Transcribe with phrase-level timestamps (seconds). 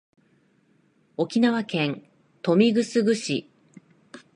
[1.15, 2.09] 沖縄県
[2.41, 3.51] 豊見城市